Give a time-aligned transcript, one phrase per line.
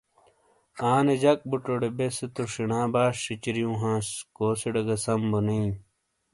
[0.91, 5.73] آنے جک بوٹوٹے بیسے تو شینا باش سِیچاریوں ہانس کوسیٹے گہ سم بو نے اِیں۔